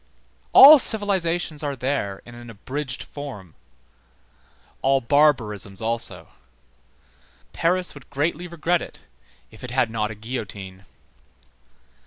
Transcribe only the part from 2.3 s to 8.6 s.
an abridged form, all barbarisms also. Paris would greatly